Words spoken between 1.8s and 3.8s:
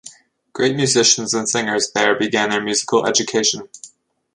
there began their musical education.